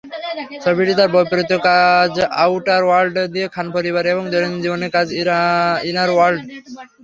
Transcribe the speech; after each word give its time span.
ছবিটি 0.63 0.93
তার 0.95 1.09
বৈপরীত্য 1.13 1.53
কাজ 1.67 2.11
"আউটার 2.43 2.81
ওয়ার্ল্ড" 2.85 3.15
দিয়ে 3.33 3.47
খান 3.55 3.67
পরিবার 3.75 4.03
এবং 4.07 4.23
দৈনন্দিন 4.25 4.63
জীবনের 4.65 4.91
কাজ 4.95 5.07
"ইনার 5.85 6.09
ওয়ার্ল্ড"। 6.11 6.41